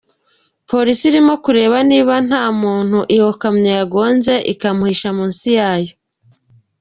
Polisi 0.69 1.03
irimo 1.09 1.33
kureba 1.43 1.77
niba 1.89 2.13
nta 2.27 2.43
muntu 2.61 2.99
iyo 3.15 3.27
kamyo 3.41 3.71
yagonze 3.79 4.33
ikamuhisha 4.53 5.09
munsi 5.17 5.47
yayo. 5.57 5.93